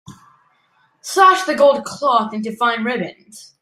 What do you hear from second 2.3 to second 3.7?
into fine ribbons.